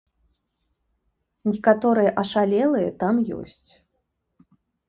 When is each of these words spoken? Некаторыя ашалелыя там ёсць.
Некаторыя 1.51 2.11
ашалелыя 2.23 2.89
там 3.05 3.15
ёсць. 3.41 3.71